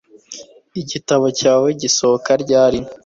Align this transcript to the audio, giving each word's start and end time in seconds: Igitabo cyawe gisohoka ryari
Igitabo 0.81 1.25
cyawe 1.39 1.69
gisohoka 1.81 2.31
ryari 2.43 2.79